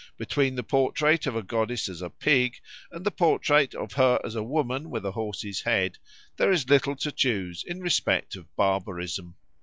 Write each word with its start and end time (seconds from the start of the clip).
Between 0.17 0.55
the 0.55 0.63
portraits 0.63 1.27
of 1.27 1.35
a 1.35 1.43
goddess 1.43 1.87
as 1.87 2.01
a 2.01 2.09
pig, 2.09 2.59
and 2.91 3.05
the 3.05 3.11
portrait 3.11 3.75
of 3.75 3.93
her 3.93 4.19
as 4.23 4.33
a 4.33 4.41
woman 4.41 4.89
with 4.89 5.05
a 5.05 5.11
horse's 5.11 5.61
head, 5.61 5.99
there 6.37 6.51
is 6.51 6.67
little 6.69 6.95
to 6.95 7.11
choose 7.11 7.63
in 7.63 7.81
respect 7.81 8.35
of 8.35 8.47
barbarism. 8.55 9.35